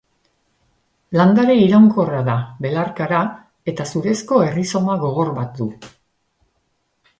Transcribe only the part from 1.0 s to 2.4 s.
Landare iraunkorra da,